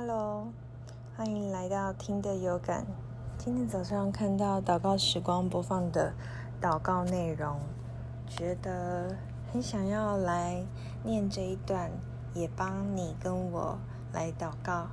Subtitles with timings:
[0.00, 0.46] Hello，
[1.16, 2.86] 欢迎来到听的有感。
[3.36, 6.14] 今天早上看到祷告时光播放的
[6.62, 7.58] 祷告内容，
[8.28, 9.16] 觉得
[9.52, 10.64] 很想要来
[11.02, 11.90] 念这一段，
[12.32, 13.76] 也帮你跟我
[14.12, 14.86] 来祷告。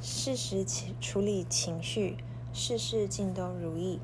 [0.00, 0.66] 适时
[1.00, 2.16] 处理情绪，
[2.52, 4.00] 事事尽都如意。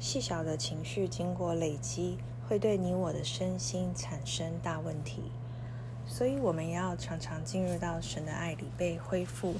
[0.00, 5.30] 细小的情绪经过累积，会对你我的身心产生大问题。
[6.06, 9.56] 所以，我们要常常进入到神的爱里，被恢复、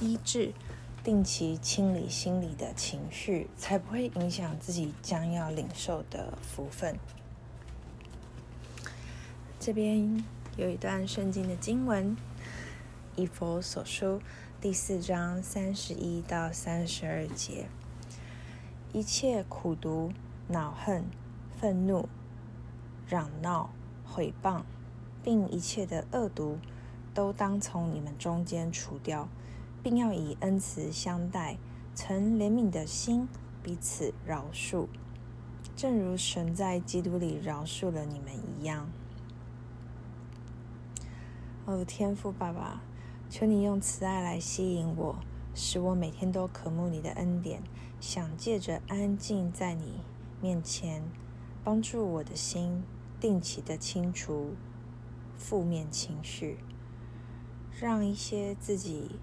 [0.00, 0.52] 医治，
[1.04, 6.96] 定期清理心里的情绪，才不会影响自己将要领受的福分。
[9.58, 10.24] 这边
[10.56, 12.16] 有一段圣经的经文，
[13.16, 14.06] 《以佛所书》
[14.60, 17.66] 第四章三十一到三十二节。
[18.92, 20.12] 一切苦毒、
[20.48, 21.04] 恼恨、
[21.60, 22.08] 愤怒、
[23.06, 23.70] 嚷闹、
[24.04, 24.62] 毁谤，
[25.22, 26.58] 并一切的恶毒，
[27.12, 29.28] 都当从你们中间除掉，
[29.82, 31.58] 并要以恩慈相待，
[31.94, 33.28] 曾怜悯的心
[33.62, 34.86] 彼此饶恕，
[35.76, 38.90] 正如神在基督里饶恕了你们一样。
[41.66, 42.82] 哦，天父爸爸，
[43.28, 45.16] 求你用慈爱来吸引我。
[45.52, 47.60] 使我每天都渴慕你的恩典，
[48.00, 50.00] 想借着安静在你
[50.40, 51.02] 面前，
[51.64, 52.84] 帮助我的心
[53.18, 54.54] 定期的清除
[55.40, 56.58] 负面情绪，
[57.80, 59.18] 让一些自己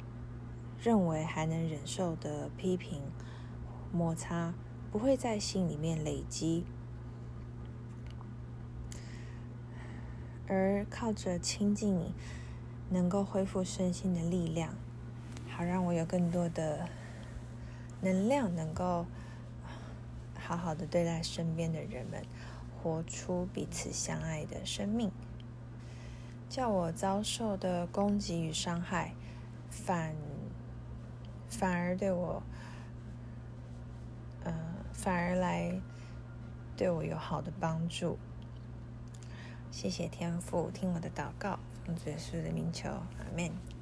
[0.82, 3.04] 认为还能忍受的批评、
[3.94, 4.56] 摩擦
[4.92, 6.66] 不会在心里面累积，
[10.48, 12.16] 而靠着亲近你，
[12.90, 14.74] 能够恢复身心的力量。
[15.48, 16.90] 好，让我有更多的
[18.02, 19.06] 能量，能够
[20.36, 22.24] 好好的对待身边的人们，
[22.76, 25.12] 活出彼此相爱的生命。
[26.50, 29.14] 叫我遭受的攻击与伤害，
[29.70, 30.16] 反
[31.50, 32.42] 反而对我，
[34.44, 34.54] 呃，
[34.94, 35.80] 反而来
[36.76, 38.18] 对我有好的帮助。
[39.70, 43.77] 谢谢天父，听我的祷告，奉主耶稣的名求，阿门。